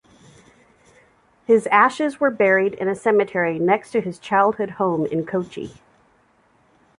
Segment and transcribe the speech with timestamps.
[1.45, 5.75] His ashes were buried in a cemetery next to his childhood home in Kochi.